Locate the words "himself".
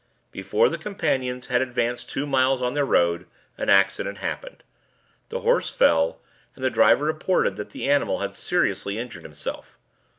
9.21-9.77